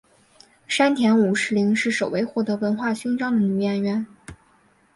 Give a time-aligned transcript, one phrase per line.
[0.67, 4.03] 山田五十铃是首位获得文化勋章的女演员。